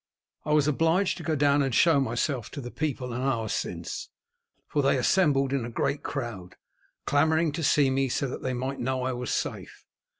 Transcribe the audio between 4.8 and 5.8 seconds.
they assembled in a